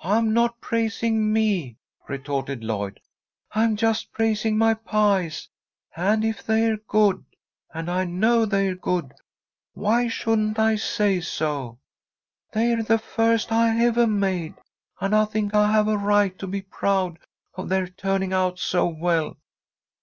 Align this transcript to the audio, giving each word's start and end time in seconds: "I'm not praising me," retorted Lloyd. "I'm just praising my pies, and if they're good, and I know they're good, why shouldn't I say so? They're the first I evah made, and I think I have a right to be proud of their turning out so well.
"I'm 0.00 0.32
not 0.32 0.62
praising 0.62 1.30
me," 1.30 1.76
retorted 2.08 2.64
Lloyd. 2.64 3.00
"I'm 3.52 3.76
just 3.76 4.10
praising 4.12 4.56
my 4.56 4.72
pies, 4.72 5.46
and 5.94 6.24
if 6.24 6.42
they're 6.42 6.78
good, 6.78 7.22
and 7.74 7.90
I 7.90 8.04
know 8.06 8.46
they're 8.46 8.76
good, 8.76 9.12
why 9.74 10.08
shouldn't 10.08 10.58
I 10.58 10.76
say 10.76 11.20
so? 11.20 11.80
They're 12.54 12.82
the 12.82 12.96
first 12.98 13.52
I 13.52 13.72
evah 13.86 14.06
made, 14.10 14.54
and 15.02 15.14
I 15.14 15.26
think 15.26 15.54
I 15.54 15.70
have 15.72 15.86
a 15.88 15.98
right 15.98 16.38
to 16.38 16.46
be 16.46 16.62
proud 16.62 17.18
of 17.52 17.68
their 17.68 17.86
turning 17.88 18.32
out 18.32 18.58
so 18.58 18.86
well. 18.86 19.36